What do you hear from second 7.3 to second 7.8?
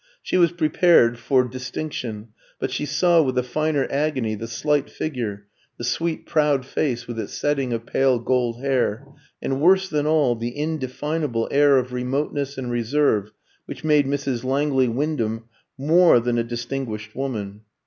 setting